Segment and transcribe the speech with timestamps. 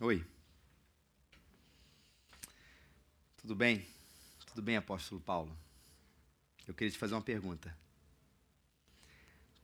[0.00, 0.24] Oi.
[3.38, 3.84] Tudo bem?
[4.46, 5.58] Tudo bem, apóstolo Paulo?
[6.68, 7.76] Eu queria te fazer uma pergunta.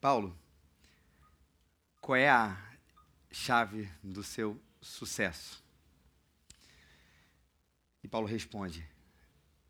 [0.01, 0.37] Paulo,
[2.01, 2.61] qual é a
[3.31, 5.63] chave do seu sucesso?
[8.03, 8.85] E Paulo responde: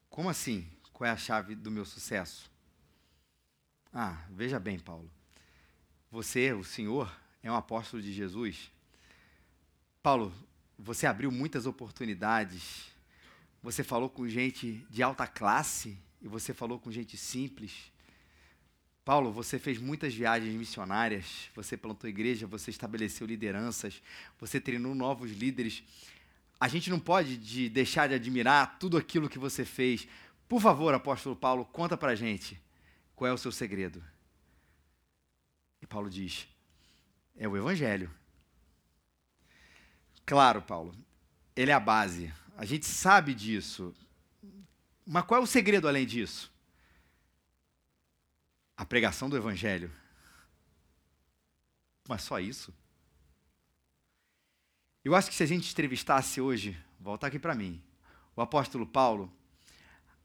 [0.08, 0.66] Como assim?
[0.94, 2.50] Qual é a chave do meu sucesso?
[3.92, 5.10] Ah, veja bem, Paulo.
[6.10, 8.72] Você, o Senhor, é um apóstolo de Jesus.
[10.02, 10.32] Paulo,
[10.84, 12.84] você abriu muitas oportunidades.
[13.62, 17.90] Você falou com gente de alta classe e você falou com gente simples.
[19.02, 24.02] Paulo, você fez muitas viagens missionárias, você plantou igreja, você estabeleceu lideranças,
[24.38, 25.82] você treinou novos líderes.
[26.60, 30.06] A gente não pode de deixar de admirar tudo aquilo que você fez.
[30.46, 32.60] Por favor, apóstolo Paulo, conta pra gente
[33.16, 34.04] qual é o seu segredo.
[35.80, 36.46] E Paulo diz:
[37.36, 38.10] é o evangelho.
[40.26, 40.94] Claro, Paulo,
[41.54, 42.32] ele é a base.
[42.56, 43.94] A gente sabe disso.
[45.06, 46.52] Mas qual é o segredo além disso?
[48.76, 49.92] A pregação do Evangelho.
[52.08, 52.72] Mas só isso?
[55.04, 57.82] Eu acho que se a gente entrevistasse hoje, volta aqui para mim,
[58.34, 59.30] o apóstolo Paulo,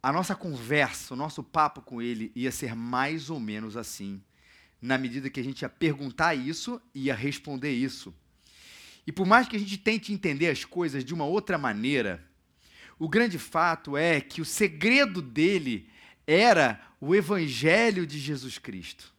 [0.01, 4.23] a nossa conversa, o nosso papo com ele ia ser mais ou menos assim,
[4.81, 8.15] na medida que a gente ia perguntar isso e ia responder isso.
[9.05, 12.23] E por mais que a gente tente entender as coisas de uma outra maneira,
[12.97, 15.89] o grande fato é que o segredo dele
[16.27, 19.13] era o Evangelho de Jesus Cristo.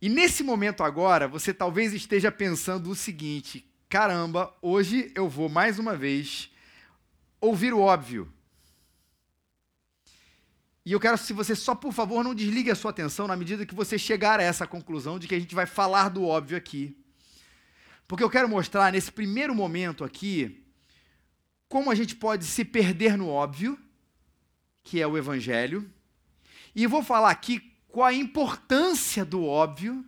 [0.00, 5.78] E nesse momento agora, você talvez esteja pensando o seguinte: caramba, hoje eu vou mais
[5.78, 6.50] uma vez
[7.40, 8.32] ouvir o óbvio.
[10.84, 13.64] E eu quero se você só, por favor, não desligue a sua atenção na medida
[13.64, 16.96] que você chegar a essa conclusão de que a gente vai falar do óbvio aqui.
[18.12, 20.62] Porque eu quero mostrar nesse primeiro momento aqui
[21.66, 23.78] como a gente pode se perder no óbvio,
[24.84, 25.90] que é o Evangelho,
[26.74, 30.04] e vou falar aqui qual a importância do óbvio,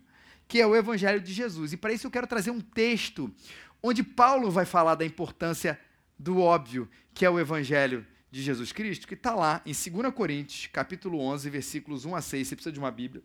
[0.47, 1.72] que é o Evangelho de Jesus.
[1.72, 3.34] E para isso eu quero trazer um texto
[3.82, 5.81] onde Paulo vai falar da importância
[6.19, 10.66] do óbvio, que é o Evangelho de Jesus Cristo, que está lá em 2 Coríntios,
[10.66, 12.48] capítulo 11, versículos 1 a 6.
[12.48, 13.25] Você precisa de uma Bíblia.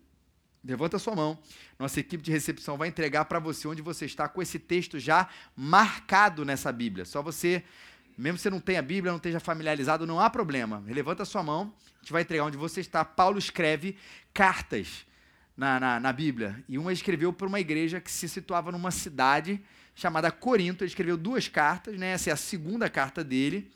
[0.62, 1.38] Levanta sua mão.
[1.78, 5.28] Nossa equipe de recepção vai entregar para você onde você está com esse texto já
[5.56, 7.04] marcado nessa Bíblia.
[7.04, 7.64] Só você
[8.20, 10.84] mesmo que você não tenha Bíblia, não esteja familiarizado, não há problema.
[10.86, 13.02] Levanta a sua mão, a gente vai entregar onde você está.
[13.02, 13.96] Paulo escreve
[14.34, 15.06] cartas
[15.56, 16.62] na, na, na Bíblia.
[16.68, 19.62] E uma escreveu para uma igreja que se situava numa cidade
[19.94, 20.84] chamada Corinto.
[20.84, 22.12] Ele escreveu duas cartas, né?
[22.12, 23.70] essa é a segunda carta dele.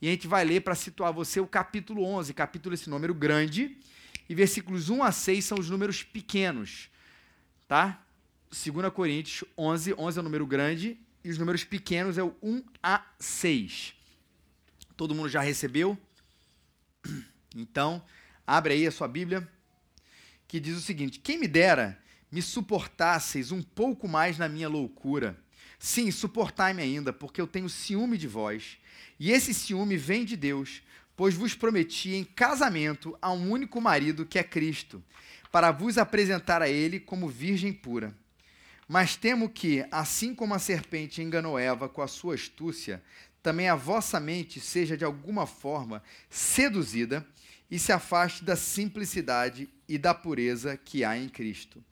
[0.00, 3.78] E a gente vai ler para situar você o capítulo 11, capítulo esse número grande,
[4.28, 6.90] e versículos 1 a 6 são os números pequenos,
[7.68, 8.02] tá?
[8.50, 12.62] 2 Coríntios 11, 11 é o número grande e os números pequenos é o 1
[12.82, 13.94] a 6.
[14.96, 15.98] Todo mundo já recebeu?
[17.58, 18.04] Então,
[18.46, 19.50] abre aí a sua Bíblia,
[20.46, 21.98] que diz o seguinte: Quem me dera
[22.30, 25.38] me suportasseis um pouco mais na minha loucura.
[25.78, 28.78] Sim, suportai-me ainda, porque eu tenho ciúme de vós.
[29.18, 30.82] E esse ciúme vem de Deus,
[31.16, 35.02] pois vos prometi em casamento a um único marido, que é Cristo,
[35.50, 38.14] para vos apresentar a ele como virgem pura.
[38.86, 43.02] Mas temo que, assim como a serpente enganou Eva com a sua astúcia,
[43.42, 47.26] também a vossa mente seja de alguma forma seduzida
[47.70, 51.82] e se afaste da simplicidade e da pureza que há em Cristo.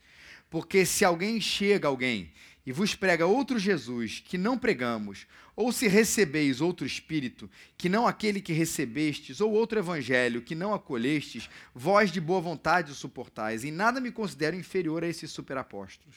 [0.51, 2.33] Porque se alguém chega alguém
[2.67, 8.07] e vos prega outro Jesus que não pregamos, ou se recebeis outro espírito que não
[8.07, 13.65] aquele que recebestes, ou outro evangelho que não acolhestes, vós de boa vontade o suportais.
[13.65, 16.17] Em nada me considero inferior a esses superapóstolos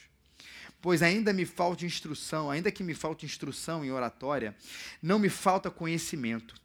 [0.81, 4.56] pois ainda me falta instrução, ainda que me falte instrução em oratória,
[5.02, 6.56] não me falta conhecimento.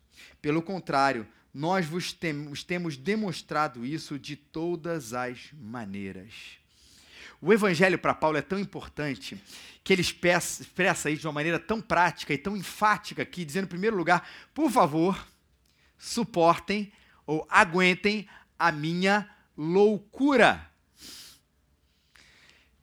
[0.41, 6.62] Pelo contrário, nós vos temos demonstrado isso de todas as maneiras.
[7.43, 9.39] O evangelho para Paulo é tão importante
[9.85, 13.69] que ele expressa isso de uma maneira tão prática e tão enfática aqui, dizendo, em
[13.69, 15.27] primeiro lugar, por favor,
[15.99, 16.91] suportem
[17.27, 18.27] ou aguentem
[18.59, 20.73] a minha loucura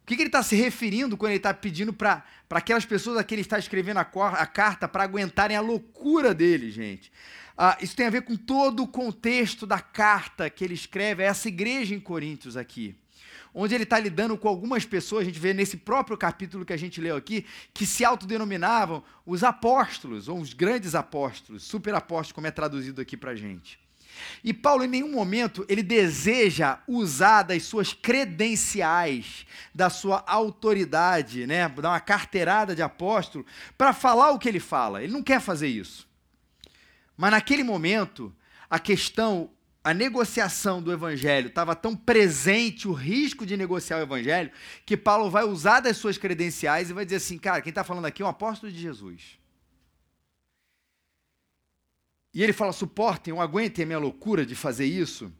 [0.09, 3.35] que, que ele está se referindo quando ele está pedindo para aquelas pessoas a que
[3.35, 7.11] ele está escrevendo a, a carta para aguentarem a loucura dele, gente?
[7.55, 11.27] Ah, isso tem a ver com todo o contexto da carta que ele escreve a
[11.27, 12.95] essa igreja em Coríntios aqui.
[13.53, 16.77] Onde ele está lidando com algumas pessoas, a gente vê nesse próprio capítulo que a
[16.77, 22.51] gente leu aqui, que se autodenominavam os apóstolos, ou os grandes apóstolos, superapóstolos, como é
[22.51, 23.79] traduzido aqui para a gente.
[24.43, 31.67] E Paulo, em nenhum momento, ele deseja usar das suas credenciais, da sua autoridade, né,
[31.69, 33.45] dar uma carteirada de apóstolo,
[33.77, 35.03] para falar o que ele fala.
[35.03, 36.07] Ele não quer fazer isso.
[37.15, 38.33] Mas naquele momento,
[38.69, 39.49] a questão,
[39.89, 44.51] a negociação do evangelho estava tão presente, o risco de negociar o evangelho,
[44.85, 48.05] que Paulo vai usar das suas credenciais e vai dizer assim: cara, quem está falando
[48.05, 49.39] aqui é um apóstolo de Jesus.
[52.31, 55.33] E ele fala: suportem, ou aguentem a minha loucura de fazer isso.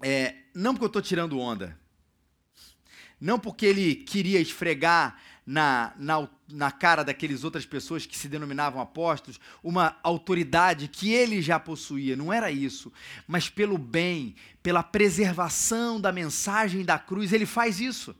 [0.00, 1.78] É, não porque eu estou tirando onda.
[3.20, 8.80] Não porque ele queria esfregar na, na, na cara daqueles outras pessoas que se denominavam
[8.80, 12.16] apóstolos uma autoridade que ele já possuía.
[12.16, 12.92] Não era isso.
[13.26, 18.14] Mas pelo bem, pela preservação da mensagem da cruz, ele faz isso.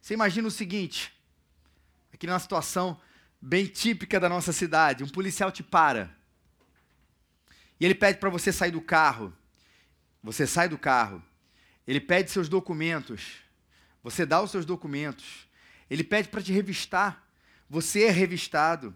[0.00, 1.12] Você imagina o seguinte:
[2.12, 2.98] aqui numa situação
[3.40, 5.04] bem típica da nossa cidade.
[5.04, 6.14] Um policial te para.
[7.78, 9.32] E ele pede para você sair do carro.
[10.22, 11.22] Você sai do carro.
[11.86, 13.41] Ele pede seus documentos.
[14.02, 15.48] Você dá os seus documentos.
[15.88, 17.26] Ele pede para te revistar.
[17.68, 18.94] Você é revistado.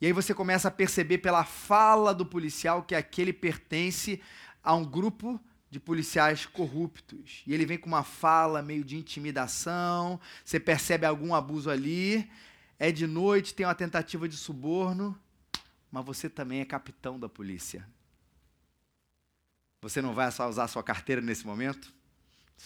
[0.00, 4.20] E aí você começa a perceber pela fala do policial que aquele pertence
[4.62, 5.40] a um grupo
[5.70, 7.42] de policiais corruptos.
[7.46, 12.30] E ele vem com uma fala meio de intimidação, você percebe algum abuso ali,
[12.78, 15.18] é de noite, tem uma tentativa de suborno,
[15.90, 17.88] mas você também é capitão da polícia.
[19.80, 21.92] Você não vai só usar sua carteira nesse momento?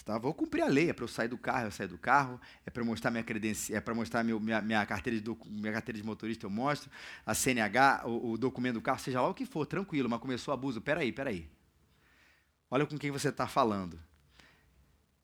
[0.05, 2.41] Tá, vou cumprir a lei, é para eu sair do carro, eu sair do carro,
[2.65, 5.99] é para mostrar minha credencial, é para mostrar meu, minha, minha, carteira de minha carteira
[5.99, 6.91] de motorista, eu mostro,
[7.25, 10.53] a CNH, o, o, documento do carro, seja lá o que for, tranquilo, mas começou
[10.53, 11.51] o abuso, peraí, peraí.
[12.71, 13.99] Olha com quem você está falando.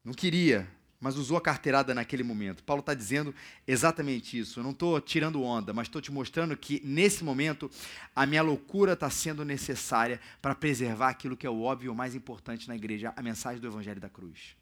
[0.03, 0.69] Não queria,
[1.03, 2.63] mas usou a carteirada naquele momento.
[2.63, 3.35] Paulo está dizendo
[3.67, 4.61] exatamente isso.
[4.61, 7.69] Eu não estou tirando onda, mas estou te mostrando que nesse momento
[8.15, 12.15] a minha loucura está sendo necessária para preservar aquilo que é o óbvio o mais
[12.15, 14.55] importante na igreja, a mensagem do Evangelho da Cruz.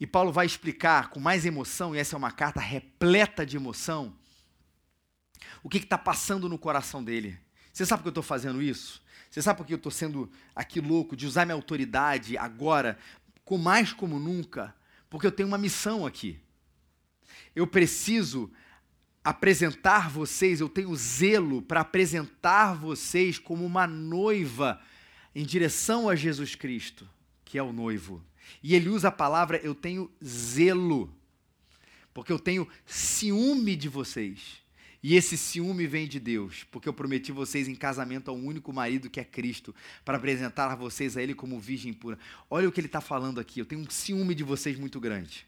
[0.00, 4.16] E Paulo vai explicar com mais emoção, e essa é uma carta repleta de emoção,
[5.62, 7.38] o que está passando no coração dele.
[7.70, 9.02] Você sabe por que eu estou fazendo isso?
[9.30, 12.98] Você sabe por que eu estou sendo aqui louco de usar minha autoridade agora
[13.50, 14.72] com mais como nunca,
[15.10, 16.38] porque eu tenho uma missão aqui.
[17.52, 18.48] Eu preciso
[19.24, 24.80] apresentar vocês, eu tenho zelo para apresentar vocês como uma noiva
[25.34, 27.10] em direção a Jesus Cristo,
[27.44, 28.24] que é o noivo.
[28.62, 31.12] E ele usa a palavra eu tenho zelo,
[32.14, 34.59] porque eu tenho ciúme de vocês.
[35.02, 39.08] E esse ciúme vem de Deus, porque eu prometi vocês em casamento ao único marido
[39.08, 39.74] que é Cristo,
[40.04, 42.18] para apresentar vocês a Ele como virgem pura.
[42.50, 43.60] Olha o que ele está falando aqui.
[43.60, 45.46] Eu tenho um ciúme de vocês muito grande.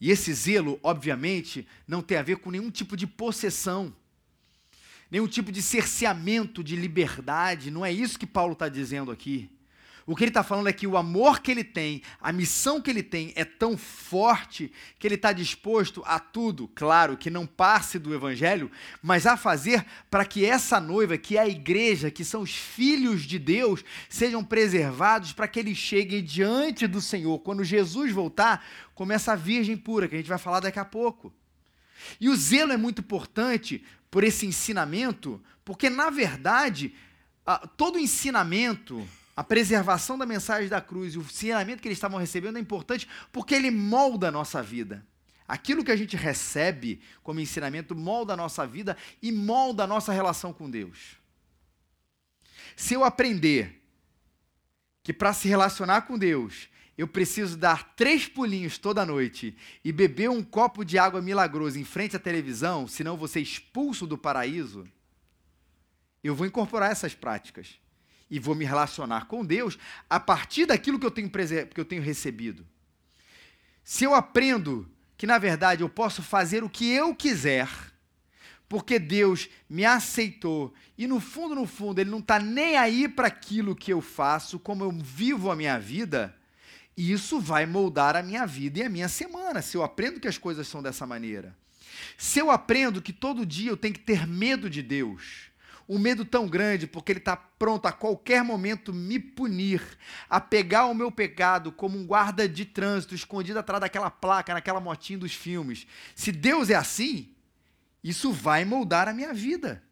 [0.00, 3.94] E esse zelo, obviamente, não tem a ver com nenhum tipo de possessão,
[5.10, 7.70] nenhum tipo de cerceamento de liberdade.
[7.70, 9.50] Não é isso que Paulo está dizendo aqui.
[10.06, 12.90] O que ele está falando é que o amor que ele tem, a missão que
[12.90, 17.98] ele tem é tão forte que ele está disposto a tudo, claro, que não passe
[17.98, 18.70] do Evangelho,
[19.02, 23.22] mas a fazer para que essa noiva, que é a igreja, que são os filhos
[23.22, 27.38] de Deus, sejam preservados para que eles cheguem diante do Senhor.
[27.38, 28.62] Quando Jesus voltar,
[28.94, 31.32] começa a virgem pura, que a gente vai falar daqui a pouco.
[32.20, 36.94] E o zelo é muito importante por esse ensinamento, porque, na verdade,
[37.76, 39.02] todo ensinamento
[39.36, 43.08] a preservação da mensagem da cruz e o ensinamento que eles estavam recebendo é importante
[43.32, 45.04] porque ele molda a nossa vida.
[45.46, 50.12] Aquilo que a gente recebe como ensinamento molda a nossa vida e molda a nossa
[50.12, 51.16] relação com Deus.
[52.76, 53.82] Se eu aprender
[55.02, 60.30] que para se relacionar com Deus, eu preciso dar três pulinhos toda noite e beber
[60.30, 64.86] um copo de água milagrosa em frente à televisão, senão ser expulso do paraíso,
[66.22, 67.83] eu vou incorporar essas práticas
[68.30, 69.78] e vou me relacionar com Deus
[70.08, 72.66] a partir daquilo que eu tenho, que eu tenho recebido.
[73.82, 77.68] Se eu aprendo que, na verdade, eu posso fazer o que eu quiser,
[78.68, 83.28] porque Deus me aceitou e, no fundo, no fundo, Ele não está nem aí para
[83.28, 86.34] aquilo que eu faço, como eu vivo a minha vida,
[86.96, 90.38] isso vai moldar a minha vida e a minha semana, se eu aprendo que as
[90.38, 91.54] coisas são dessa maneira.
[92.16, 95.50] Se eu aprendo que todo dia eu tenho que ter medo de Deus,
[95.88, 99.82] um medo tão grande, porque ele está pronto a qualquer momento me punir,
[100.28, 104.80] a pegar o meu pecado como um guarda de trânsito escondido atrás daquela placa, naquela
[104.80, 105.86] motinha dos filmes.
[106.14, 107.34] Se Deus é assim,
[108.02, 109.82] isso vai moldar a minha vida.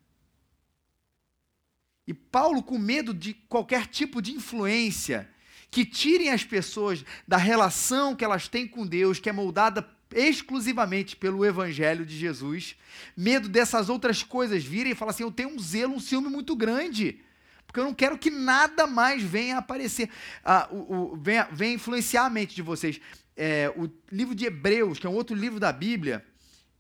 [2.06, 5.28] E Paulo, com medo de qualquer tipo de influência
[5.70, 9.82] que tirem as pessoas da relação que elas têm com Deus, que é moldada
[10.14, 12.76] exclusivamente pelo evangelho de Jesus,
[13.16, 16.54] medo dessas outras coisas virem e falar assim: eu tenho um zelo, um ciúme muito
[16.54, 17.20] grande,
[17.66, 20.10] porque eu não quero que nada mais venha aparecer,
[20.44, 23.00] ah, o, o, venha, venha, influenciar a mente de vocês.
[23.36, 26.24] É, o livro de Hebreus, que é um outro livro da Bíblia,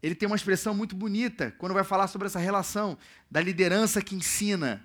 [0.02, 2.98] ele tem uma expressão muito bonita quando vai falar sobre essa relação
[3.30, 4.84] da liderança que ensina.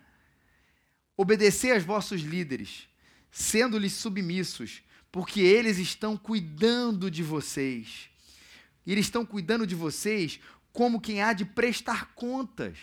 [1.18, 2.88] Obedecer aos vossos líderes,
[3.32, 8.10] sendo-lhes submissos, porque eles estão cuidando de vocês.
[8.88, 10.40] E eles estão cuidando de vocês
[10.72, 12.78] como quem há de prestar contas.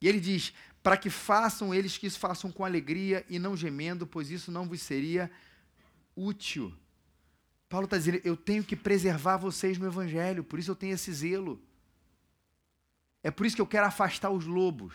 [0.00, 0.52] E ele diz:
[0.82, 4.66] para que façam eles que isso façam com alegria e não gemendo, pois isso não
[4.66, 5.30] vos seria
[6.16, 6.74] útil.
[7.68, 11.12] Paulo está dizendo: eu tenho que preservar vocês no Evangelho, por isso eu tenho esse
[11.12, 11.62] zelo.
[13.22, 14.94] É por isso que eu quero afastar os lobos.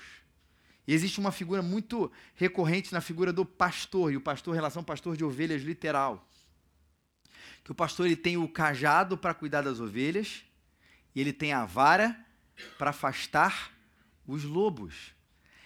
[0.86, 5.16] E existe uma figura muito recorrente na figura do pastor, e o pastor, relação pastor
[5.16, 6.28] de ovelhas literal.
[7.66, 10.44] Que o pastor ele tem o cajado para cuidar das ovelhas,
[11.16, 12.16] e ele tem a vara
[12.78, 13.72] para afastar
[14.28, 15.16] os lobos.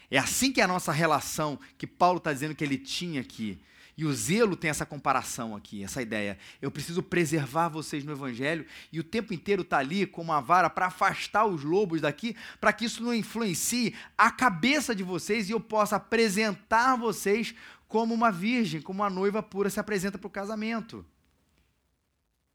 [0.09, 3.61] É assim que é a nossa relação, que Paulo está dizendo que ele tinha aqui.
[3.97, 6.37] E o zelo tem essa comparação aqui, essa ideia.
[6.61, 10.69] Eu preciso preservar vocês no Evangelho e o tempo inteiro está ali com uma vara
[10.69, 15.51] para afastar os lobos daqui, para que isso não influencie a cabeça de vocês e
[15.51, 17.53] eu possa apresentar vocês
[17.89, 21.05] como uma virgem, como uma noiva pura se apresenta para o casamento.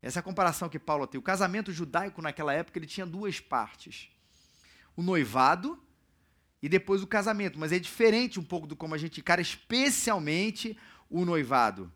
[0.04, 1.18] Essa é a comparação que Paulo tem.
[1.18, 4.11] O casamento judaico naquela época ele tinha duas partes:
[4.94, 5.82] o noivado
[6.62, 7.58] e depois o casamento.
[7.58, 10.76] Mas é diferente um pouco do como a gente encara, especialmente
[11.08, 11.90] o noivado.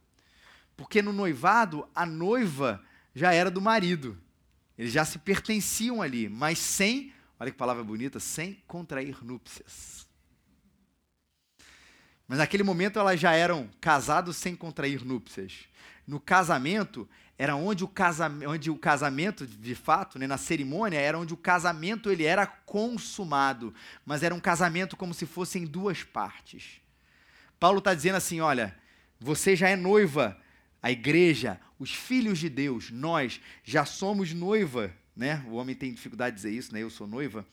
[0.74, 2.82] Porque no noivado, a noiva
[3.14, 4.18] já era do marido.
[4.78, 10.08] Eles já se pertenciam ali, mas sem, olha que palavra bonita, sem contrair núpcias.
[12.26, 15.68] Mas naquele momento elas já eram casados sem contrair núpcias.
[16.06, 17.06] No casamento,
[17.38, 21.36] era onde o, casamento, onde o casamento, de fato, né, na cerimônia, era onde o
[21.36, 23.72] casamento ele era consumado.
[24.04, 26.80] Mas era um casamento como se fossem duas partes.
[27.60, 28.76] Paulo está dizendo assim: olha,
[29.20, 30.36] você já é noiva.
[30.80, 35.44] A igreja, os filhos de Deus, nós já somos noiva, né?
[35.48, 36.82] O homem tem dificuldade de dizer isso, né?
[36.82, 37.44] Eu sou noiva.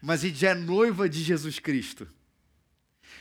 [0.00, 2.08] Mas a gente já é noiva de Jesus Cristo.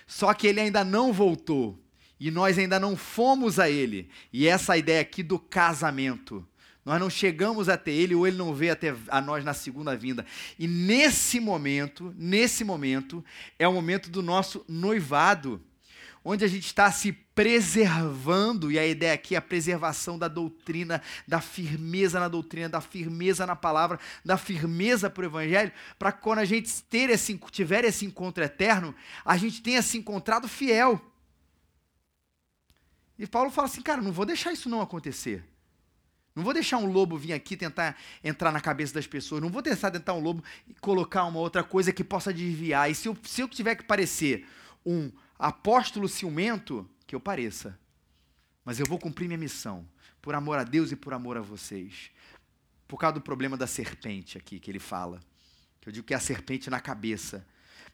[0.05, 1.83] Só que ele ainda não voltou.
[2.19, 4.09] E nós ainda não fomos a ele.
[4.31, 6.47] E essa ideia aqui do casamento.
[6.83, 10.25] Nós não chegamos até ele ou ele não veio até a nós na segunda vinda.
[10.57, 13.23] E nesse momento, nesse momento,
[13.59, 15.61] é o momento do nosso noivado
[16.29, 21.01] onde a gente está se preservando, e a ideia aqui é a preservação da doutrina,
[21.25, 26.39] da firmeza na doutrina, da firmeza na palavra, da firmeza para o Evangelho, para quando
[26.39, 28.93] a gente ter esse, tiver esse encontro eterno,
[29.23, 31.01] a gente tenha se encontrado fiel.
[33.17, 35.43] E Paulo fala assim, cara, não vou deixar isso não acontecer.
[36.35, 39.41] Não vou deixar um lobo vir aqui tentar entrar na cabeça das pessoas.
[39.41, 42.91] Não vou tentar tentar um lobo e colocar uma outra coisa que possa desviar.
[42.91, 44.47] E se eu, se eu tiver que parecer
[44.85, 47.79] um apóstolo ciumento, que eu pareça.
[48.63, 49.87] Mas eu vou cumprir minha missão,
[50.21, 52.11] por amor a Deus e por amor a vocês.
[52.87, 55.19] Por causa do problema da serpente aqui que ele fala.
[55.81, 57.47] Que eu digo que é a serpente na cabeça.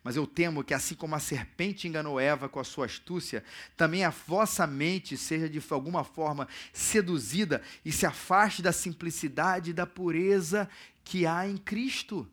[0.03, 3.43] Mas eu temo que, assim como a serpente enganou Eva com a sua astúcia,
[3.77, 9.73] também a vossa mente seja de alguma forma seduzida e se afaste da simplicidade e
[9.73, 10.69] da pureza
[11.05, 12.29] que há em Cristo.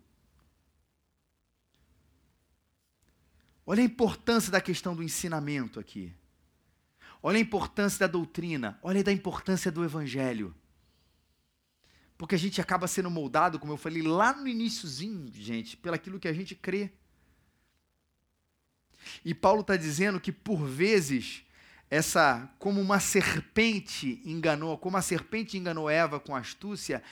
[3.64, 6.12] Olha a importância da questão do ensinamento aqui.
[7.22, 8.80] Olha a importância da doutrina.
[8.82, 10.52] Olha a importância do evangelho.
[12.18, 16.26] Porque a gente acaba sendo moldado, como eu falei lá no iníciozinho, gente, pelaquilo que
[16.28, 16.92] a gente crê.
[19.24, 21.42] E Paulo está dizendo que por vezes
[21.90, 27.02] essa, como uma serpente enganou, como a serpente enganou Eva com astúcia,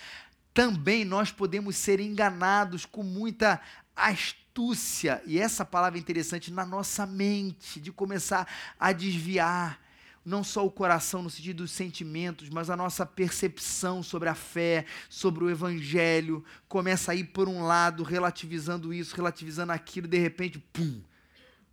[0.54, 3.60] também nós podemos ser enganados com muita
[3.94, 8.46] astúcia, e essa palavra é interessante, na nossa mente, de começar
[8.78, 9.80] a desviar
[10.24, 14.84] não só o coração no sentido dos sentimentos, mas a nossa percepção sobre a fé,
[15.08, 20.58] sobre o evangelho, começa a ir por um lado, relativizando isso, relativizando aquilo, de repente,
[20.58, 21.00] pum,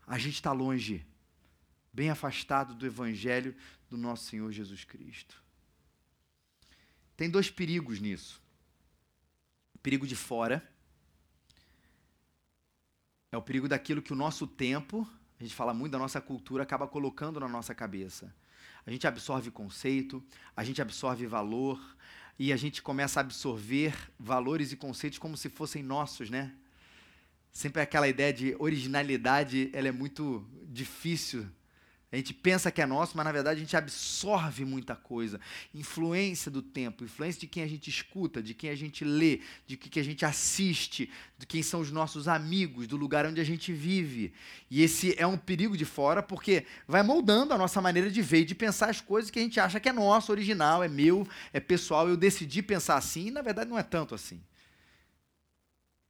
[0.08, 1.06] a gente está longe,
[1.92, 3.56] bem afastado do evangelho
[3.90, 5.42] do nosso Senhor Jesus Cristo.
[7.16, 8.42] Tem dois perigos nisso.
[9.74, 10.68] O perigo de fora,
[13.32, 15.08] é o perigo daquilo que o nosso tempo,
[15.40, 18.34] a gente fala muito da nossa cultura, acaba colocando na nossa cabeça.
[18.86, 20.24] A gente absorve conceito,
[20.56, 21.80] a gente absorve valor
[22.38, 26.56] e a gente começa a absorver valores e conceitos como se fossem nossos, né?
[27.56, 31.48] Sempre aquela ideia de originalidade, ela é muito difícil.
[32.12, 35.40] A gente pensa que é nosso, mas na verdade a gente absorve muita coisa.
[35.74, 39.78] Influência do tempo, influência de quem a gente escuta, de quem a gente lê, de
[39.78, 43.72] que a gente assiste, de quem são os nossos amigos, do lugar onde a gente
[43.72, 44.34] vive.
[44.70, 48.42] E esse é um perigo de fora porque vai moldando a nossa maneira de ver
[48.42, 51.26] e de pensar as coisas que a gente acha que é nosso, original, é meu,
[51.54, 52.10] é pessoal.
[52.10, 54.42] Eu decidi pensar assim e na verdade não é tanto assim.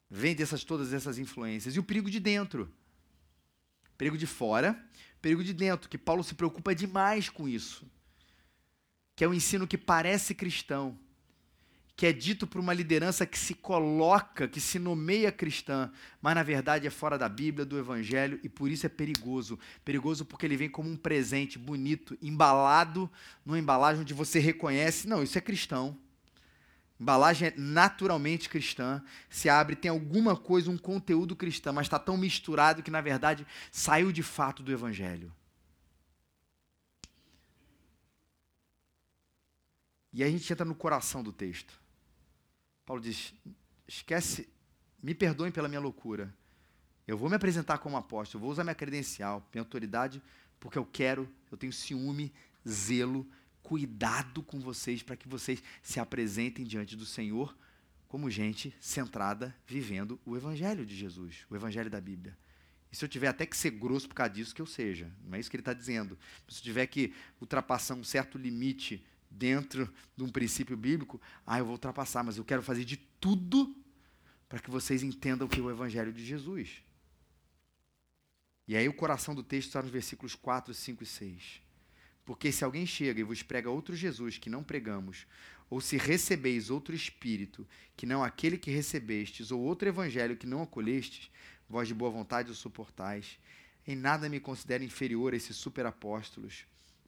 [0.09, 1.75] Vem dessas todas essas influências.
[1.75, 2.71] E o perigo de dentro.
[3.97, 4.79] Perigo de fora
[5.25, 7.83] perigo de dentro, que Paulo se preocupa demais com isso.
[9.15, 10.95] Que é um ensino que parece cristão,
[11.95, 16.43] que é dito por uma liderança que se coloca, que se nomeia cristã, mas na
[16.43, 19.57] verdade é fora da Bíblia, do Evangelho, e por isso é perigoso.
[19.83, 23.09] Perigoso porque ele vem como um presente bonito, embalado
[23.43, 25.97] numa embalagem onde você reconhece, não, isso é cristão.
[26.99, 32.17] Embalagem é naturalmente cristã, se abre, tem alguma coisa, um conteúdo cristão, mas está tão
[32.17, 35.33] misturado que, na verdade, saiu de fato do Evangelho.
[40.13, 41.77] E aí a gente entra no coração do texto.
[42.85, 43.33] Paulo diz:
[43.85, 44.47] esquece,
[45.03, 46.33] me perdoem pela minha loucura.
[47.05, 50.23] Eu vou me apresentar como apóstolo, vou usar minha credencial, minha autoridade,
[50.59, 52.33] porque eu quero, eu tenho ciúme,
[52.67, 53.27] zelo,
[53.65, 57.57] cuidado com vocês para que vocês se apresentem diante do Senhor
[58.07, 62.37] como gente centrada, vivendo o Evangelho de Jesus, o Evangelho da Bíblia.
[62.91, 65.11] E se eu tiver até que ser grosso por causa disso, que eu seja.
[65.25, 66.15] Não é isso que ele está dizendo.
[66.47, 71.65] Se eu tiver que ultrapassar um certo limite dentro de um princípio bíblico, ah, eu
[71.65, 73.75] vou ultrapassar, mas eu quero fazer de tudo
[74.47, 76.83] para que vocês entendam o que é o Evangelho de Jesus.
[78.67, 81.64] E aí o coração do texto está nos versículos 4, 5 e 6.
[82.25, 85.27] Porque se alguém chega e vos prega outro Jesus que não pregamos,
[85.69, 90.63] ou se recebeis outro Espírito que não aquele que recebestes, ou outro Evangelho que não
[90.63, 91.29] acolhestes,
[91.69, 93.39] vós de boa vontade o suportais,
[93.87, 96.65] em nada me considero inferior a esses superapóstolos,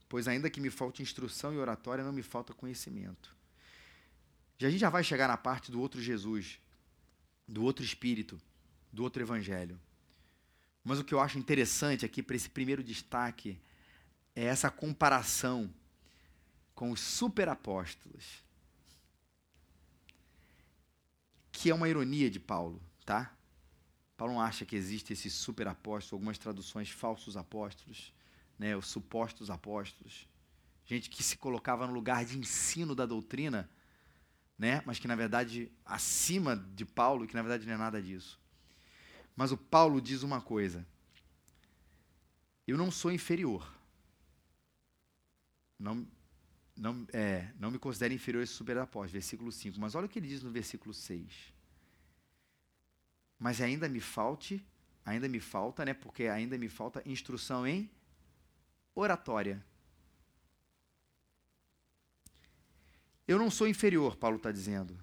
[0.08, 3.36] pois ainda que me falte instrução e oratória, não me falta conhecimento.
[4.60, 6.60] Já a gente já vai chegar na parte do outro Jesus,
[7.48, 8.40] do outro Espírito,
[8.92, 9.80] do outro Evangelho.
[10.84, 13.60] Mas o que eu acho interessante aqui para esse primeiro destaque
[14.38, 15.74] é essa comparação
[16.76, 18.44] com os superapóstolos.
[21.52, 23.36] Que é uma ironia de Paulo, tá?
[24.16, 28.14] Paulo não acha que existe esse superapóstolo, algumas traduções falsos apóstolos,
[28.60, 30.28] né, os supostos apóstolos.
[30.86, 33.68] Gente que se colocava no lugar de ensino da doutrina,
[34.56, 38.40] né, mas que na verdade acima de Paulo, que na verdade não é nada disso.
[39.36, 40.86] Mas o Paulo diz uma coisa:
[42.68, 43.77] Eu não sou inferior
[45.80, 46.08] não,
[46.76, 49.80] não, é, não me considere inferior a esse superapóstolo, versículo 5.
[49.80, 51.54] Mas olha o que ele diz no versículo 6.
[53.40, 54.66] Mas ainda me falte,
[55.06, 55.94] ainda me falta, né?
[55.94, 57.90] Porque ainda me falta instrução em
[58.96, 59.64] oratória.
[63.28, 64.98] Eu não sou inferior, Paulo está dizendo,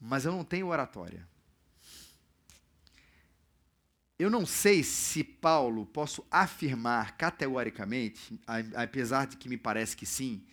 [0.00, 1.26] mas eu não tenho oratória.
[4.18, 8.40] Eu não sei se Paulo posso afirmar categoricamente,
[8.74, 10.44] apesar de que me parece que sim,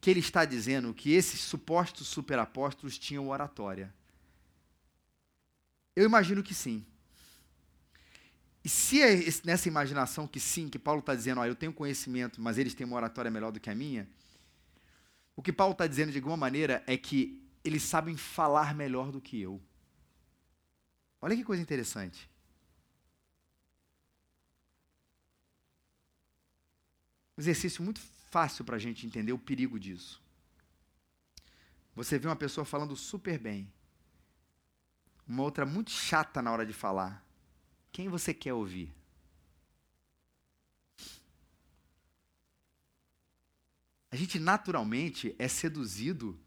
[0.00, 3.94] que ele está dizendo que esses supostos superapóstolos tinham oratória.
[5.94, 6.84] Eu imagino que sim.
[8.64, 12.40] E se é nessa imaginação que sim, que Paulo está dizendo, ó, eu tenho conhecimento,
[12.40, 14.08] mas eles têm uma oratória melhor do que a minha,
[15.36, 19.20] o que Paulo está dizendo de alguma maneira é que eles sabem falar melhor do
[19.20, 19.60] que eu.
[21.20, 22.28] Olha que coisa interessante.
[27.36, 30.22] Exercício muito fácil para a gente entender o perigo disso.
[31.94, 33.72] Você vê uma pessoa falando super bem,
[35.26, 37.24] uma outra muito chata na hora de falar.
[37.92, 38.92] Quem você quer ouvir?
[44.10, 46.38] A gente naturalmente é seduzido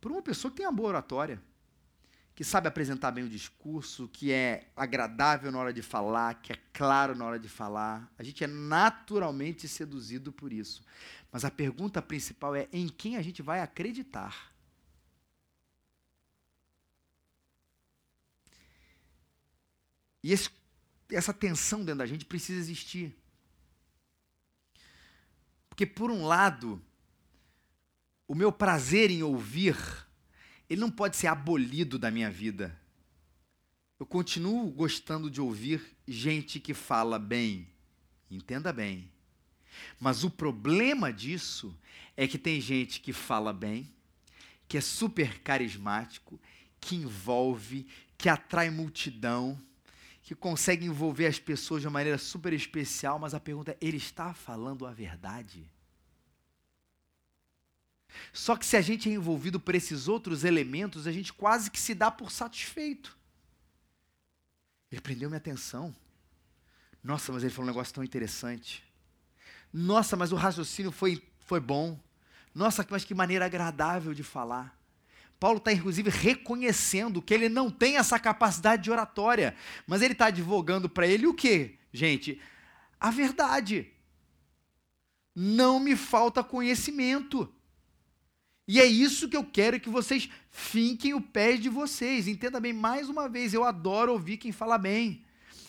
[0.00, 1.42] por uma pessoa que tem uma boa oratória
[2.34, 6.58] que sabe apresentar bem o discurso, que é agradável na hora de falar, que é
[6.72, 8.12] claro na hora de falar.
[8.18, 10.82] A gente é naturalmente seduzido por isso.
[11.30, 14.52] Mas a pergunta principal é em quem a gente vai acreditar.
[20.24, 20.50] E esse,
[21.12, 23.16] essa tensão dentro da gente precisa existir.
[25.68, 26.82] Porque, por um lado,
[28.26, 29.76] o meu prazer em ouvir
[30.74, 32.76] ele não pode ser abolido da minha vida.
[33.98, 37.68] Eu continuo gostando de ouvir gente que fala bem.
[38.28, 39.08] Entenda bem.
[40.00, 41.76] Mas o problema disso
[42.16, 43.88] é que tem gente que fala bem,
[44.66, 46.40] que é super carismático,
[46.80, 47.86] que envolve,
[48.18, 49.60] que atrai multidão,
[50.22, 53.98] que consegue envolver as pessoas de uma maneira super especial, mas a pergunta é: ele
[53.98, 55.70] está falando a verdade?
[58.32, 61.80] Só que se a gente é envolvido por esses outros elementos, a gente quase que
[61.80, 63.16] se dá por satisfeito.
[64.90, 65.94] Ele prendeu minha atenção.
[67.02, 68.82] Nossa, mas ele falou um negócio tão interessante.
[69.72, 71.98] Nossa, mas o raciocínio foi, foi bom.
[72.54, 74.78] Nossa, mas que maneira agradável de falar.
[75.38, 79.54] Paulo está, inclusive, reconhecendo que ele não tem essa capacidade de oratória,
[79.86, 82.40] mas ele está advogando para ele o quê, gente?
[82.98, 83.92] A verdade.
[85.34, 87.53] Não me falta conhecimento.
[88.66, 92.26] E é isso que eu quero que vocês finquem o pé de vocês.
[92.26, 95.22] Entenda bem, mais uma vez, eu adoro ouvir quem fala bem.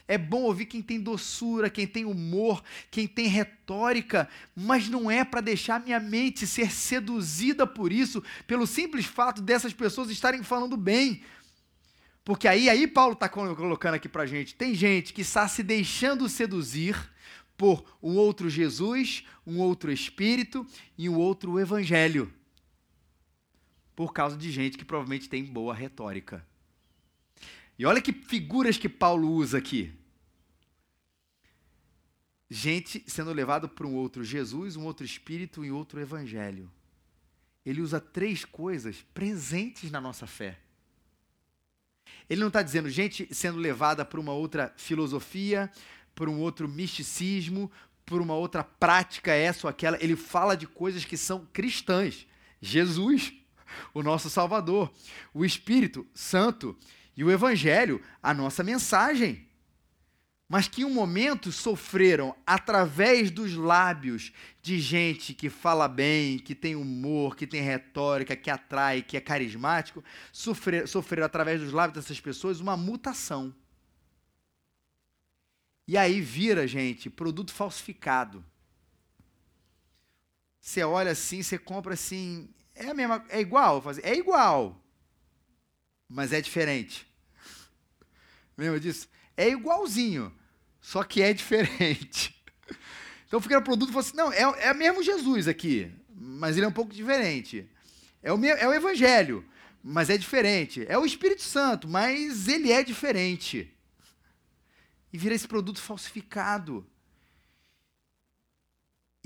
[0.07, 5.25] É bom ouvir quem tem doçura, quem tem humor, quem tem retórica, mas não é
[5.25, 10.77] para deixar minha mente ser seduzida por isso, pelo simples fato dessas pessoas estarem falando
[10.77, 11.23] bem.
[12.23, 16.29] Porque aí, aí Paulo está colocando aqui para gente: tem gente que está se deixando
[16.29, 16.95] seduzir
[17.57, 20.65] por um outro Jesus, um outro Espírito
[20.97, 22.31] e um outro Evangelho
[23.95, 26.45] por causa de gente que provavelmente tem boa retórica.
[27.77, 29.93] E olha que figuras que Paulo usa aqui.
[32.49, 36.71] Gente sendo levado para um outro Jesus, um outro Espírito e outro Evangelho.
[37.65, 40.59] Ele usa três coisas presentes na nossa fé.
[42.29, 45.71] Ele não está dizendo gente sendo levada para uma outra filosofia,
[46.13, 47.71] por um outro misticismo,
[48.05, 50.01] por uma outra prática, essa ou aquela.
[50.01, 52.27] Ele fala de coisas que são cristãs.
[52.61, 53.33] Jesus
[53.93, 54.91] o nosso Salvador,
[55.33, 56.77] o Espírito Santo
[57.15, 59.47] e o Evangelho, a nossa mensagem.
[60.47, 66.53] Mas que em um momento sofreram através dos lábios de gente que fala bem, que
[66.53, 72.03] tem humor, que tem retórica, que atrai, que é carismático, sofrer, sofreram através dos lábios
[72.03, 73.55] dessas pessoas uma mutação.
[75.87, 78.43] E aí vira, gente, produto falsificado.
[80.59, 83.81] Você olha assim, você compra assim, é a mesma, é igual?
[84.03, 84.83] É igual,
[86.07, 87.07] mas é diferente.
[88.57, 89.07] Lembra disso?
[89.35, 90.33] É igualzinho,
[90.81, 92.33] só que é diferente.
[93.27, 96.69] Então fica no produto e assim, não, é, é mesmo Jesus aqui, mas ele é
[96.69, 97.67] um pouco diferente.
[98.21, 99.43] É o, é o Evangelho,
[99.83, 100.85] mas é diferente.
[100.87, 103.75] É o Espírito Santo, mas ele é diferente.
[105.11, 106.87] E vira esse produto falsificado.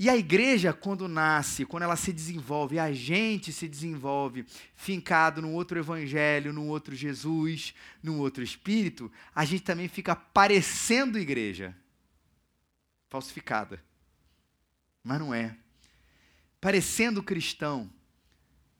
[0.00, 5.52] E a igreja, quando nasce, quando ela se desenvolve, a gente se desenvolve fincado num
[5.52, 11.76] outro evangelho, num outro Jesus, num outro espírito, a gente também fica parecendo igreja.
[13.10, 13.84] Falsificada.
[15.04, 15.54] Mas não é.
[16.62, 17.92] Parecendo cristão,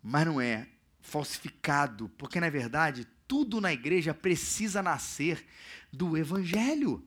[0.03, 0.67] mas não é.
[1.03, 2.09] Falsificado.
[2.17, 5.47] Porque, na verdade, tudo na igreja precisa nascer
[5.93, 7.07] do evangelho,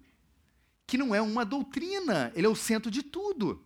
[0.86, 3.66] que não é uma doutrina, ele é o centro de tudo.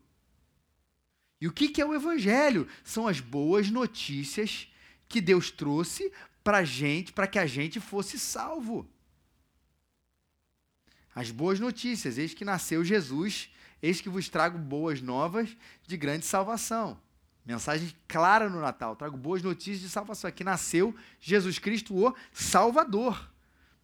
[1.40, 2.68] E o que, é o Evangelho?
[2.84, 4.68] São as boas notícias
[5.08, 6.12] que Deus trouxe
[6.44, 8.88] para gente, para que a gente fosse salvo.
[11.14, 13.50] As boas notícias, eis que nasceu Jesus,
[13.82, 17.00] eis que vos trago boas novas de grande salvação.
[17.46, 20.28] Mensagem clara no Natal, trago boas notícias de salvação.
[20.28, 23.32] Aqui nasceu Jesus Cristo, o Salvador.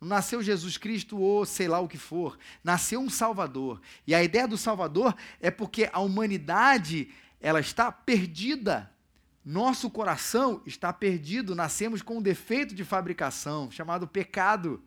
[0.01, 2.37] Não nasceu Jesus Cristo ou sei lá o que for.
[2.61, 3.81] Nasceu um Salvador.
[4.05, 7.09] E a ideia do Salvador é porque a humanidade
[7.43, 8.89] ela está perdida.
[9.43, 14.81] Nosso coração está perdido, nascemos com um defeito de fabricação chamado pecado.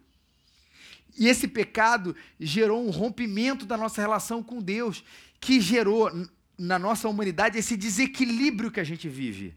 [1.19, 5.05] E esse pecado gerou um rompimento da nossa relação com Deus,
[5.39, 6.11] que gerou
[6.57, 9.55] na nossa humanidade esse desequilíbrio que a gente vive.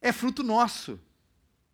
[0.00, 0.98] É fruto nosso,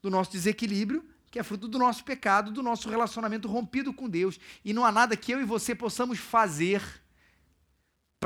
[0.00, 4.40] do nosso desequilíbrio, que é fruto do nosso pecado, do nosso relacionamento rompido com Deus.
[4.64, 6.82] E não há nada que eu e você possamos fazer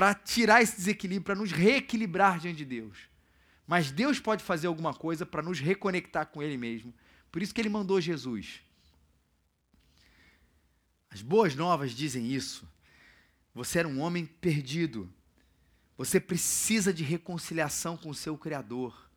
[0.01, 2.97] para tirar esse desequilíbrio, para nos reequilibrar diante de Deus.
[3.67, 6.95] Mas Deus pode fazer alguma coisa para nos reconectar com Ele mesmo.
[7.31, 8.63] Por isso que Ele mandou Jesus.
[11.11, 12.67] As boas novas dizem isso.
[13.55, 15.13] Você era um homem perdido.
[15.99, 19.11] Você precisa de reconciliação com o seu Criador.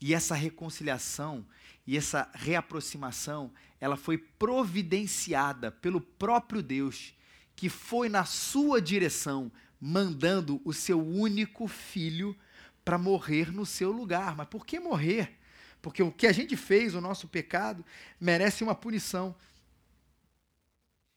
[0.00, 1.44] E essa reconciliação
[1.84, 7.12] e essa reaproximação, ela foi providenciada pelo próprio Deus,
[7.56, 12.36] que foi na sua direção mandando o seu único filho
[12.84, 14.36] para morrer no seu lugar.
[14.36, 15.38] Mas por que morrer?
[15.80, 17.84] Porque o que a gente fez, o nosso pecado,
[18.20, 19.34] merece uma punição.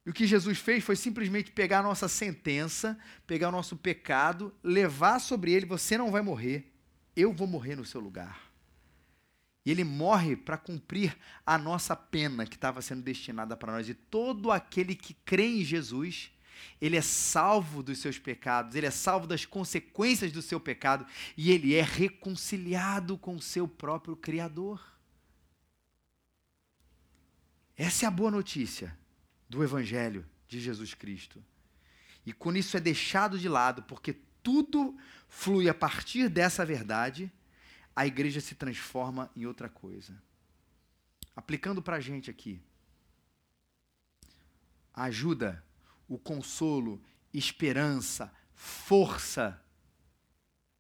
[0.06, 2.98] E o que Jesus fez foi simplesmente pegar a nossa sentença,
[3.28, 6.72] pegar o nosso pecado, levar sobre ele: você não vai morrer,
[7.16, 8.52] eu vou morrer no seu lugar.
[9.64, 13.88] E ele morre para cumprir a nossa pena que estava sendo destinada para nós.
[13.88, 16.32] E todo aquele que crê em Jesus,
[16.80, 21.06] ele é salvo dos seus pecados, ele é salvo das consequências do seu pecado
[21.38, 24.82] e ele é reconciliado com o seu próprio Criador.
[27.76, 28.98] Essa é a boa notícia
[29.50, 31.44] do Evangelho de Jesus Cristo.
[32.26, 34.98] E quando isso é deixado de lado, porque tudo
[35.28, 37.32] flui a partir dessa verdade,
[37.96, 40.22] a igreja se transforma em outra coisa.
[41.36, 42.62] Aplicando para a gente aqui.
[44.94, 45.64] A ajuda,
[46.12, 47.02] o consolo,
[47.34, 49.64] esperança, força,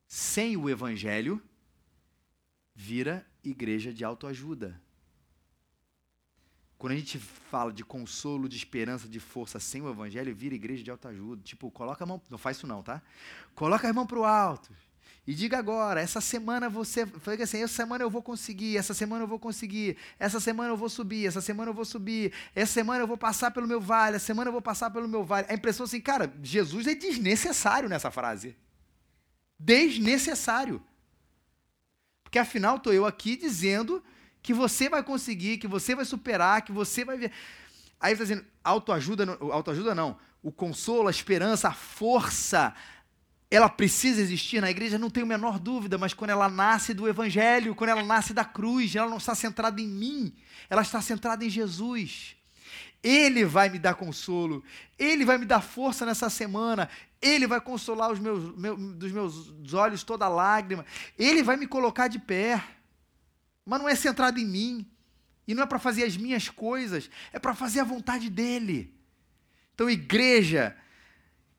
[0.05, 1.41] sem o evangelho,
[2.75, 4.81] vira igreja de autoajuda.
[6.77, 10.83] Quando a gente fala de consolo, de esperança, de força sem o evangelho, vira igreja
[10.83, 11.41] de autoajuda.
[11.43, 13.01] Tipo, coloca a mão, não faz isso não, tá?
[13.55, 14.75] Coloca a mão para o alto.
[15.25, 19.23] E diga agora, essa semana você, fala assim, essa semana eu vou conseguir, essa semana
[19.23, 23.03] eu vou conseguir, essa semana eu vou subir, essa semana eu vou subir, essa semana
[23.03, 25.45] eu vou passar pelo meu vale, essa semana eu vou passar pelo meu vale.
[25.47, 28.57] A impressão assim, cara, Jesus é desnecessário nessa frase.
[29.59, 30.83] Desnecessário.
[32.23, 34.03] Porque afinal estou eu aqui dizendo
[34.41, 37.31] que você vai conseguir, que você vai superar, que você vai ver.
[37.99, 42.73] Aí está dizendo, autoajuda, autoajuda não, o consolo, a esperança, a força,
[43.51, 47.07] ela precisa existir na igreja, não tenho a menor dúvida, mas quando ela nasce do
[47.07, 50.33] Evangelho, quando ela nasce da cruz, ela não está centrada em mim,
[50.69, 52.35] ela está centrada em Jesus.
[53.03, 54.63] Ele vai me dar consolo,
[54.97, 56.87] Ele vai me dar força nessa semana,
[57.21, 60.85] Ele vai consolar os meus, meu, dos meus olhos toda lágrima,
[61.17, 62.63] Ele vai me colocar de pé
[63.65, 64.87] mas não é centrado em mim.
[65.47, 68.93] E não é para fazer as minhas coisas, é para fazer a vontade dele.
[69.73, 70.75] Então, igreja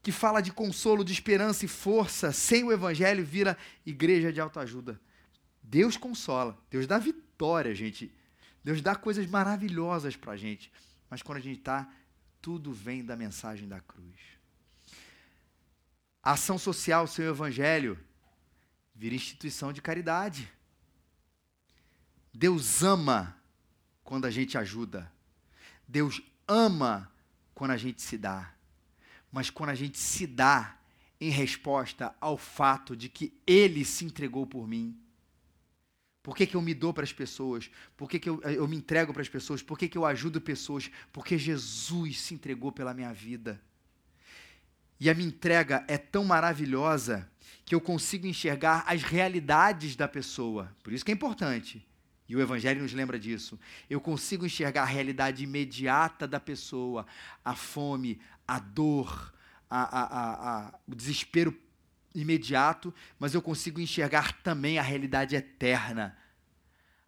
[0.03, 5.01] que fala de consolo, de esperança e força, sem o evangelho, vira igreja de autoajuda.
[5.63, 8.13] Deus consola, Deus dá vitória, gente.
[8.65, 10.73] Deus dá coisas maravilhosas para a gente.
[11.09, 11.89] Mas quando a gente está,
[12.41, 14.19] tudo vem da mensagem da cruz.
[16.21, 17.99] Ação social sem o evangelho
[18.95, 20.51] vira instituição de caridade.
[22.35, 23.37] Deus ama
[24.03, 25.11] quando a gente ajuda.
[25.87, 27.11] Deus ama
[27.55, 28.53] quando a gente se dá.
[29.33, 30.77] Mas quando a gente se dá
[31.19, 34.99] em resposta ao fato de que Ele se entregou por mim.
[36.23, 37.71] Por que, que eu me dou para as pessoas?
[37.97, 39.63] Por que, que eu, eu me entrego para as pessoas?
[39.63, 40.91] Por que, que eu ajudo pessoas?
[41.13, 43.61] Porque Jesus se entregou pela minha vida.
[44.99, 47.29] E a minha entrega é tão maravilhosa
[47.65, 50.75] que eu consigo enxergar as realidades da pessoa.
[50.83, 51.85] Por isso que é importante.
[52.29, 53.59] E o Evangelho nos lembra disso.
[53.91, 57.07] Eu consigo enxergar a realidade imediata da pessoa,
[57.45, 58.21] a fome,
[58.55, 59.33] a dor,
[59.69, 61.57] a, a, a, o desespero
[62.15, 66.17] imediato, mas eu consigo enxergar também a realidade eterna,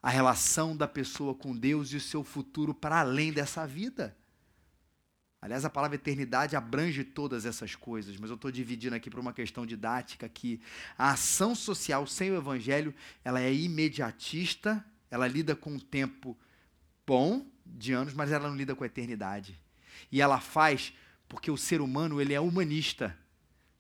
[0.03, 4.17] a relação da pessoa com Deus e o seu futuro para além dessa vida.
[5.41, 9.35] Aliás, a palavra eternidade abrange todas essas coisas, mas eu estou dividindo aqui para uma
[9.35, 10.61] questão didática que
[10.97, 14.83] a ação social sem o evangelho ela é imediatista
[15.15, 16.37] ela lida com um tempo
[17.07, 19.57] bom de anos, mas ela não lida com a eternidade.
[20.11, 20.93] E ela faz
[21.29, 23.17] porque o ser humano ele é humanista,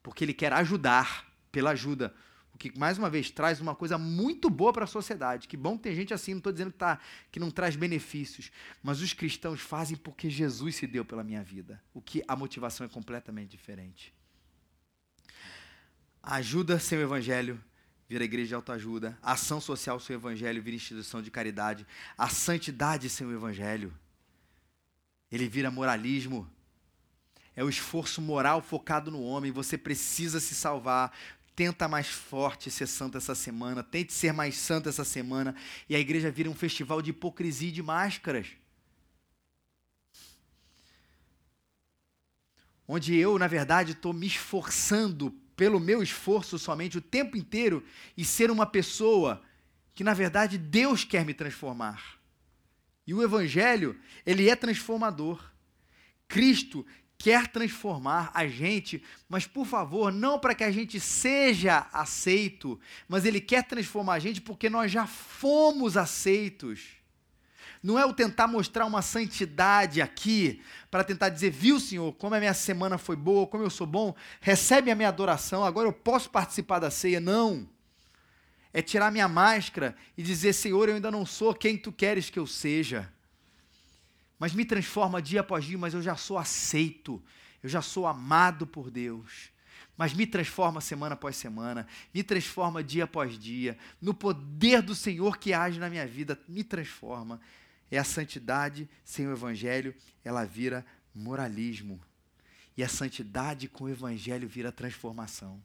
[0.02, 2.14] porque ele quer ajudar pela ajuda.
[2.54, 5.48] O que, mais uma vez, traz uma coisa muito boa para a sociedade.
[5.48, 7.00] Que bom que tem gente assim, não estou dizendo que, tá,
[7.32, 8.52] que não traz benefícios.
[8.80, 11.82] Mas os cristãos fazem porque Jesus se deu pela minha vida.
[11.92, 14.14] O que a motivação é completamente diferente.
[16.22, 17.60] A ajuda sem o evangelho
[18.08, 19.18] vira igreja de autoajuda.
[19.20, 21.84] A ação social sem o evangelho vira instituição de caridade.
[22.16, 23.92] A santidade sem o evangelho.
[25.30, 26.48] Ele vira moralismo.
[27.56, 29.52] É o esforço moral focado no homem.
[29.52, 31.16] Você precisa se salvar.
[31.54, 33.82] Tenta mais forte ser santo essa semana.
[33.82, 35.54] Tente ser mais santo essa semana.
[35.88, 38.48] E a igreja vira um festival de hipocrisia e de máscaras.
[42.86, 47.84] Onde eu, na verdade, estou me esforçando pelo meu esforço somente o tempo inteiro
[48.16, 49.42] e ser uma pessoa
[49.94, 52.18] que na verdade Deus quer me transformar.
[53.06, 55.42] E o evangelho, ele é transformador.
[56.26, 56.84] Cristo
[57.24, 63.24] quer transformar a gente, mas por favor, não para que a gente seja aceito, mas
[63.24, 66.82] ele quer transformar a gente porque nós já fomos aceitos.
[67.82, 70.60] Não é o tentar mostrar uma santidade aqui
[70.90, 74.14] para tentar dizer, viu, Senhor, como a minha semana foi boa, como eu sou bom,
[74.38, 77.20] recebe a minha adoração, agora eu posso participar da ceia.
[77.20, 77.66] Não.
[78.70, 82.38] É tirar minha máscara e dizer, Senhor, eu ainda não sou quem tu queres que
[82.38, 83.10] eu seja.
[84.44, 87.24] Mas me transforma dia após dia, mas eu já sou aceito,
[87.62, 89.50] eu já sou amado por Deus.
[89.96, 95.38] mas me transforma semana após semana, me transforma dia após dia, no poder do Senhor
[95.38, 97.40] que age na minha vida, me transforma.
[97.90, 101.98] É a santidade sem o Evangelho, ela vira moralismo.
[102.76, 105.58] E a santidade com o Evangelho vira transformação.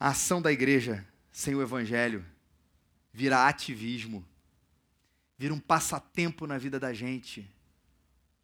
[0.00, 2.24] A ação da igreja sem o Evangelho
[3.12, 4.26] vira ativismo,
[5.38, 7.50] vira um passatempo na vida da gente.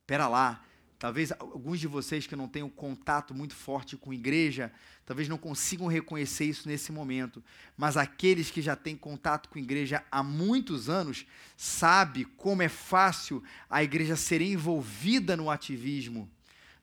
[0.06, 0.64] Pera lá,
[1.02, 4.72] Talvez alguns de vocês que não tenham contato muito forte com igreja,
[5.04, 7.42] talvez não consigam reconhecer isso nesse momento.
[7.76, 11.26] Mas aqueles que já têm contato com igreja há muitos anos,
[11.56, 16.30] sabe como é fácil a igreja ser envolvida no ativismo,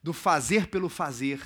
[0.03, 1.41] do fazer pelo fazer,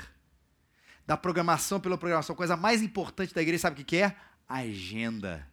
[1.06, 2.34] da programação pela programação.
[2.34, 4.18] A coisa mais importante da igreja, sabe o que é?
[4.50, 5.48] A agenda.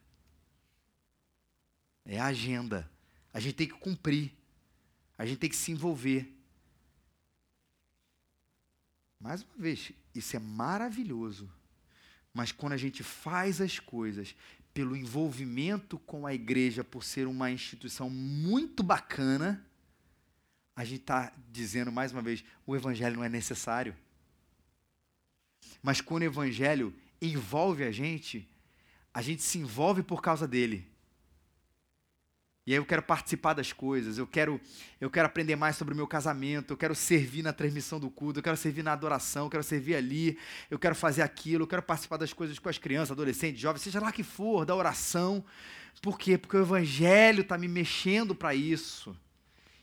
[2.07, 2.91] É a agenda.
[3.33, 4.33] A gente tem que cumprir.
[5.17, 6.35] A gente tem que se envolver.
[9.21, 11.51] Mais uma vez, isso é maravilhoso.
[12.33, 14.35] Mas quando a gente faz as coisas
[14.73, 19.65] pelo envolvimento com a igreja, por ser uma instituição muito bacana,
[20.75, 23.95] a gente está dizendo mais uma vez: o evangelho não é necessário.
[25.83, 28.49] Mas quando o evangelho envolve a gente,
[29.13, 30.90] a gente se envolve por causa dele.
[32.67, 34.61] E aí eu quero participar das coisas, eu quero,
[35.01, 38.39] eu quero aprender mais sobre o meu casamento, eu quero servir na transmissão do culto,
[38.39, 40.39] eu quero servir na adoração, eu quero servir ali,
[40.71, 43.99] eu quero fazer aquilo, eu quero participar das coisas com as crianças, adolescentes, jovens, seja
[43.99, 45.43] lá que for, da oração.
[46.03, 46.37] Por quê?
[46.37, 49.17] Porque o Evangelho está me mexendo para isso.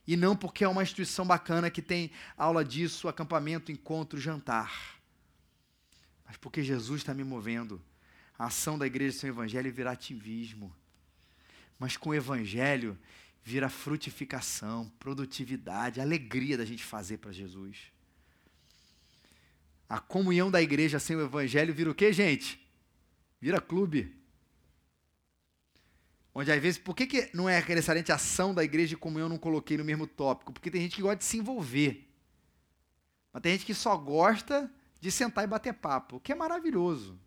[0.06, 4.98] E não porque é uma instituição bacana que tem aula disso, acampamento, encontro, jantar.
[6.26, 7.82] Mas porque Jesus está me movendo.
[8.38, 10.74] A ação da igreja sem o Evangelho virá ativismo
[11.80, 12.98] mas com o evangelho
[13.44, 17.78] vira frutificação, produtividade, alegria da gente fazer para Jesus.
[19.88, 22.60] A comunhão da igreja sem o evangelho vira o quê, gente?
[23.40, 24.14] Vira clube.
[26.34, 29.30] Onde às vezes, por que, que não é necessariamente ação da igreja e comunhão eu
[29.30, 30.52] não coloquei no mesmo tópico?
[30.52, 32.08] Porque tem gente que gosta de se envolver.
[33.32, 37.20] Mas tem gente que só gosta de sentar e bater papo, o que é maravilhoso.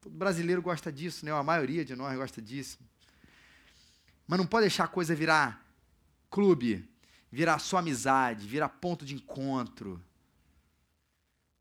[0.00, 1.32] Todo brasileiro gosta disso, né?
[1.32, 2.78] A maioria de nós gosta disso.
[4.30, 5.60] Mas não pode deixar a coisa virar
[6.30, 6.88] clube,
[7.32, 10.00] virar sua amizade, virar ponto de encontro.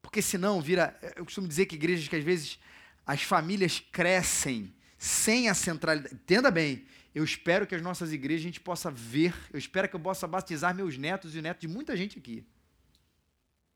[0.04, 0.96] Porque senão vira.
[1.16, 2.60] Eu costumo dizer que igrejas que às vezes
[3.08, 6.14] as famílias crescem sem a centralidade.
[6.14, 9.96] Entenda bem, eu espero que as nossas igrejas a gente possa ver, eu espero que
[9.96, 12.46] eu possa batizar meus netos e netos de muita gente aqui.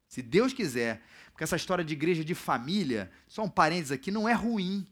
[0.07, 1.01] Se Deus quiser.
[1.31, 4.85] Porque essa história de igreja de família, só um parênteses aqui, não é ruim.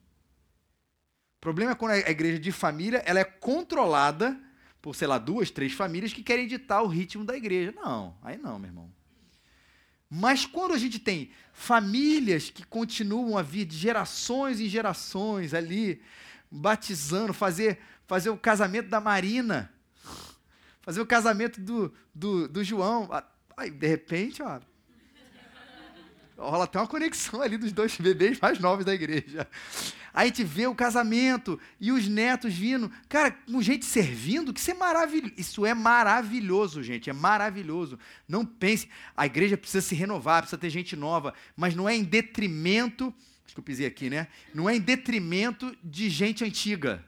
[1.41, 4.39] O problema é quando a igreja de família ela é controlada
[4.79, 7.73] por, sei lá, duas, três famílias que querem ditar o ritmo da igreja.
[7.75, 8.93] Não, aí não, meu irmão.
[10.07, 15.99] Mas quando a gente tem famílias que continuam a vir de gerações em gerações ali,
[16.51, 19.73] batizando, fazer, fazer o casamento da Marina,
[20.83, 23.09] fazer o casamento do, do, do João,
[23.57, 24.59] aí de repente, ó,
[26.37, 29.47] rola até uma conexão ali dos dois bebês mais novos da igreja.
[30.13, 32.91] Aí a gente vê o casamento e os netos vindo.
[33.07, 35.33] Cara, um jeito servindo, que isso é maravilhoso.
[35.37, 37.09] Isso é maravilhoso, gente.
[37.09, 37.97] É maravilhoso.
[38.27, 38.89] Não pense.
[39.15, 41.33] A igreja precisa se renovar, precisa ter gente nova.
[41.55, 43.13] Mas não é em detrimento.
[43.45, 44.27] Acho que eu pisei aqui, né?
[44.53, 47.03] Não é em detrimento de gente antiga.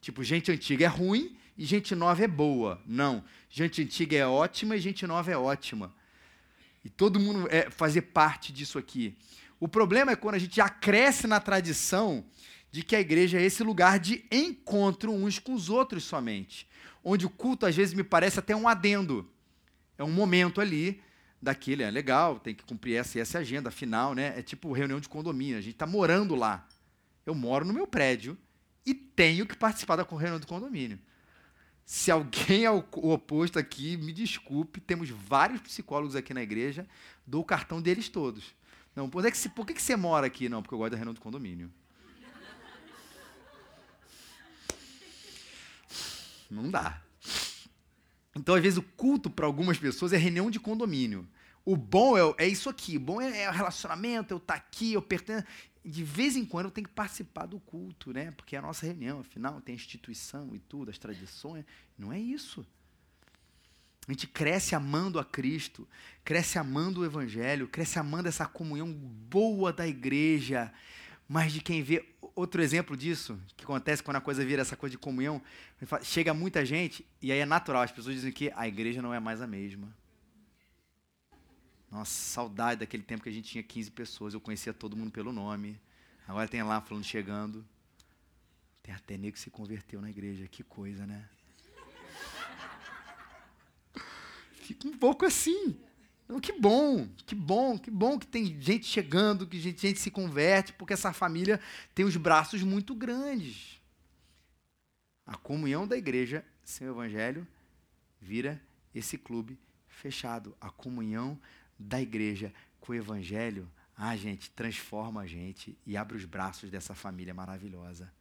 [0.00, 2.80] Tipo, gente antiga é ruim e gente nova é boa.
[2.86, 3.22] Não.
[3.50, 5.94] Gente antiga é ótima e gente nova é ótima.
[6.84, 9.16] E todo mundo é fazer parte disso aqui.
[9.58, 12.24] O problema é quando a gente já cresce na tradição
[12.70, 16.68] de que a igreja é esse lugar de encontro uns com os outros somente.
[17.02, 19.30] Onde o culto, às vezes, me parece até um adendo.
[19.96, 21.00] É um momento ali
[21.40, 24.34] daquele, é legal, tem que cumprir essa e essa agenda, afinal, né?
[24.36, 26.66] É tipo reunião de condomínio, a gente está morando lá.
[27.24, 28.36] Eu moro no meu prédio
[28.84, 30.98] e tenho que participar da reunião do condomínio.
[31.84, 36.86] Se alguém é o oposto aqui, me desculpe, temos vários psicólogos aqui na igreja,
[37.24, 38.55] dou o cartão deles todos.
[38.96, 40.48] Não, por, que, por que você mora aqui?
[40.48, 41.70] Não, porque eu gosto da reunião do condomínio.
[46.50, 47.02] Não dá.
[48.34, 51.28] Então, às vezes, o culto para algumas pessoas é reunião de condomínio.
[51.62, 52.96] O bom é, é isso aqui.
[52.96, 55.44] O bom é, é o relacionamento, eu estar tá aqui, eu pertenço.
[55.84, 58.30] De vez em quando eu tenho que participar do culto, né?
[58.30, 61.64] Porque é a nossa reunião, afinal, tem a instituição e tudo, as tradições.
[61.98, 62.66] Não é isso.
[64.06, 65.86] A gente cresce amando a Cristo,
[66.24, 70.72] cresce amando o Evangelho, cresce amando essa comunhão boa da igreja.
[71.28, 74.92] Mas de quem vê, outro exemplo disso, que acontece quando a coisa vira essa coisa
[74.92, 75.42] de comunhão,
[76.02, 79.18] chega muita gente, e aí é natural, as pessoas dizem que a igreja não é
[79.18, 79.92] mais a mesma.
[81.90, 85.32] Nossa, saudade daquele tempo que a gente tinha 15 pessoas, eu conhecia todo mundo pelo
[85.32, 85.80] nome.
[86.28, 87.66] Agora tem lá falando chegando.
[88.82, 91.28] Tem até nego que se converteu na igreja, que coisa, né?
[94.66, 95.78] Fica um pouco assim.
[96.28, 100.10] Não, que bom, que bom, que bom que tem gente chegando, que gente, gente se
[100.10, 101.60] converte, porque essa família
[101.94, 103.80] tem os braços muito grandes.
[105.24, 107.46] A comunhão da igreja sem o evangelho
[108.20, 108.60] vira
[108.92, 109.56] esse clube
[109.86, 110.56] fechado.
[110.60, 111.38] A comunhão
[111.78, 116.94] da igreja com o evangelho, ah, gente, transforma a gente e abre os braços dessa
[116.94, 118.12] família maravilhosa.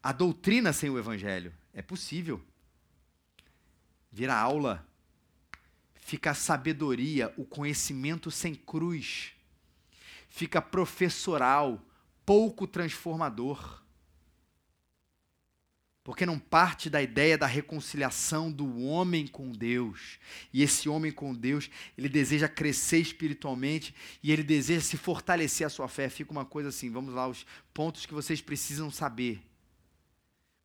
[0.00, 2.40] A doutrina sem o evangelho é possível.
[4.12, 4.86] Vira aula.
[6.06, 9.32] Fica a sabedoria, o conhecimento sem cruz.
[10.28, 11.84] Fica professoral,
[12.24, 13.84] pouco transformador
[16.06, 20.20] porque não parte da ideia da reconciliação do homem com Deus.
[20.52, 23.92] E esse homem com Deus, ele deseja crescer espiritualmente
[24.22, 26.08] e ele deseja se fortalecer a sua fé.
[26.08, 27.44] Fica uma coisa assim, vamos lá, os
[27.74, 29.42] pontos que vocês precisam saber.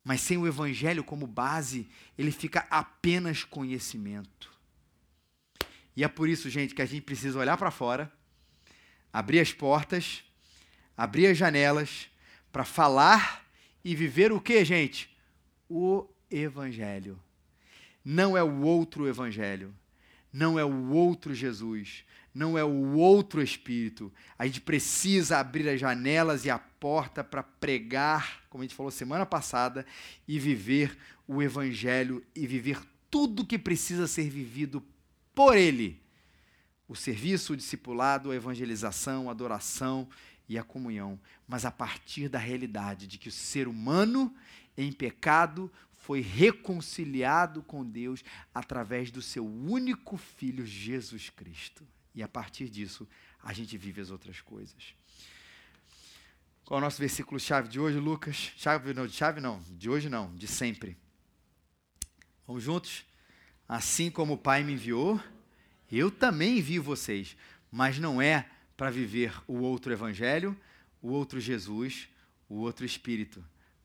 [0.04, 4.51] Mas sem o evangelho como base, ele fica apenas conhecimento.
[5.96, 8.12] E é por isso, gente, que a gente precisa olhar para fora,
[9.12, 10.24] abrir as portas,
[10.96, 12.08] abrir as janelas
[12.50, 13.44] para falar
[13.84, 15.12] e viver o que, gente?
[15.72, 17.18] o Evangelho.
[18.04, 19.74] Não é o outro Evangelho.
[20.30, 22.04] Não é o outro Jesus.
[22.34, 24.12] Não é o outro Espírito.
[24.38, 28.90] A gente precisa abrir as janelas e a porta para pregar, como a gente falou
[28.90, 29.86] semana passada,
[30.28, 32.78] e viver o Evangelho e viver
[33.10, 34.82] tudo que precisa ser vivido
[35.34, 36.00] por Ele.
[36.88, 40.08] O serviço, o discipulado, a evangelização, a adoração
[40.48, 41.18] e a comunhão,
[41.48, 44.34] mas a partir da realidade de que o ser humano
[44.76, 51.86] em pecado, foi reconciliado com Deus através do seu único filho, Jesus Cristo.
[52.14, 53.08] E a partir disso,
[53.42, 54.94] a gente vive as outras coisas.
[56.64, 58.52] Qual é o nosso versículo chave de hoje, Lucas?
[58.56, 60.96] Chave não, de chave não, de hoje não, de sempre.
[62.46, 63.04] Vamos juntos?
[63.72, 65.18] Assim como o Pai me enviou,
[65.90, 67.36] eu também envio vocês,
[67.70, 68.46] mas não é
[68.76, 70.54] para viver o outro evangelho,
[71.00, 72.08] o outro Jesus,
[72.48, 73.42] o outro espírito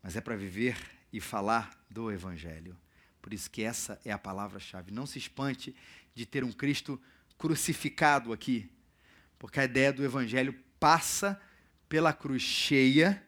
[0.08, 0.78] mas é para viver
[1.12, 2.78] e falar do Evangelho.
[3.22, 4.90] Por isso que essa é a palavra-chave.
[4.90, 5.76] Não se espante
[6.16, 6.98] de ter um Cristo
[7.38, 8.72] crucificado aqui,
[9.38, 11.38] porque a ideia do Evangelho passa
[11.90, 13.22] pela cruz cheia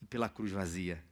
[0.00, 1.02] e pela cruz vazia,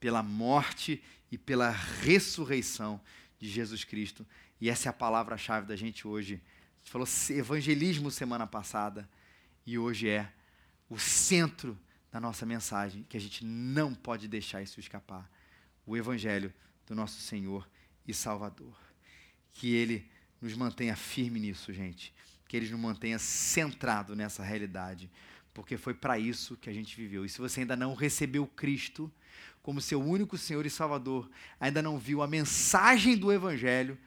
[0.00, 2.98] pela morte e pela ressurreição
[3.38, 4.26] de Jesus Cristo.
[4.60, 6.34] E essa é a palavra-chave da gente hoje.
[6.34, 9.08] A gente falou evangelismo semana passada
[9.66, 10.32] e hoje é
[10.88, 11.78] o centro
[12.12, 15.30] na nossa mensagem, que a gente não pode deixar isso escapar.
[15.84, 16.52] O Evangelho
[16.86, 17.68] do nosso Senhor
[18.06, 18.74] e Salvador.
[19.52, 20.08] Que Ele
[20.40, 22.14] nos mantenha firme nisso, gente.
[22.48, 25.10] Que Ele nos mantenha centrado nessa realidade.
[25.52, 27.24] Porque foi para isso que a gente viveu.
[27.24, 29.12] E se você ainda não recebeu Cristo
[29.66, 33.98] como seu único Senhor e Salvador, ainda não viu a mensagem do Evangelho,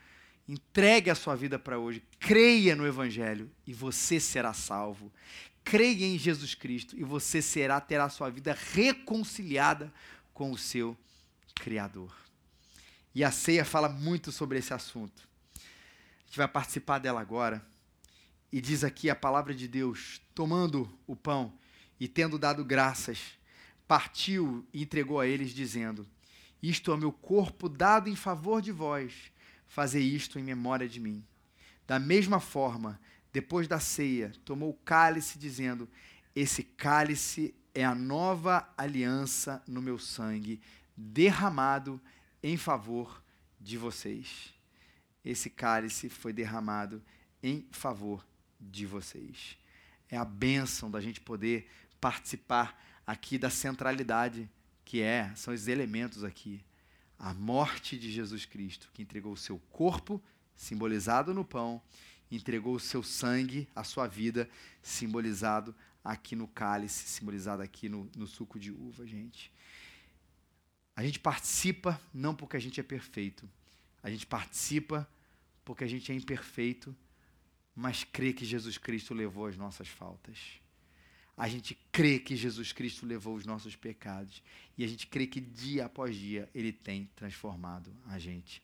[0.48, 5.12] entregue a sua vida para hoje, creia no Evangelho e você será salvo
[5.70, 9.94] creia em Jesus Cristo e você será terá sua vida reconciliada
[10.34, 10.98] com o seu
[11.54, 12.16] criador.
[13.14, 15.28] E a ceia fala muito sobre esse assunto.
[15.56, 17.64] A gente vai participar dela agora.
[18.52, 21.54] E diz aqui a palavra de Deus, tomando o pão
[22.00, 23.38] e tendo dado graças,
[23.90, 26.08] partiu e entregou a eles dizendo:
[26.62, 29.32] Isto é meu corpo dado em favor de vós.
[29.68, 31.26] Fazei isto em memória de mim.
[31.88, 33.02] Da mesma forma,
[33.34, 35.90] depois da ceia, tomou o cálice, dizendo:
[36.36, 40.62] Esse cálice é a nova aliança no meu sangue,
[40.96, 42.00] derramado
[42.44, 43.24] em favor
[43.60, 44.54] de vocês.
[45.26, 47.02] Esse cálice foi derramado
[47.42, 48.24] em favor
[48.62, 49.58] de vocês.
[50.08, 51.68] É a bênção da gente poder
[52.00, 54.48] participar aqui da centralidade
[54.86, 56.64] que é, são os elementos aqui.
[57.18, 60.22] A morte de Jesus Cristo, que entregou o seu corpo,
[60.56, 61.82] simbolizado no pão,
[62.30, 64.48] entregou o seu sangue, a sua vida,
[64.80, 69.52] simbolizado aqui no cálice, simbolizado aqui no, no suco de uva, gente.
[70.96, 73.50] A gente participa não porque a gente é perfeito,
[74.04, 75.10] a gente participa
[75.66, 76.96] porque a gente é imperfeito,
[77.76, 80.62] mas crê que Jesus Cristo levou as nossas faltas.
[81.40, 84.44] A gente crê que Jesus Cristo levou os nossos pecados.
[84.78, 88.62] E a gente crê que dia após dia Ele tem transformado a gente.